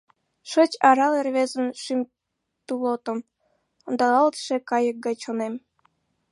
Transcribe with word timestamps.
Шыч 0.49 0.71
арале 0.89 1.19
рвезын 1.27 1.67
шӱм 1.81 2.01
тулотым, 2.67 3.19
ондалалтше 3.87 4.55
кайык 4.69 4.97
гай 5.05 5.15
чонем. 5.23 5.53